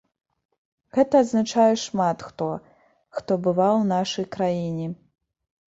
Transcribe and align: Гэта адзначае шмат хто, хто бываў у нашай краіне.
Гэта 0.97 1.13
адзначае 1.25 1.67
шмат 1.83 2.17
хто, 2.31 2.49
хто 3.19 3.31
бываў 3.51 3.75
у 3.87 3.89
нашай 3.95 4.25
краіне. 4.39 4.93